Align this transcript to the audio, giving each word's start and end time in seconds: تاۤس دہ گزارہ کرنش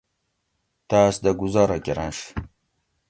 تاۤس 0.89 1.15
دہ 1.23 1.31
گزارہ 1.41 1.77
کرنش 1.85 2.17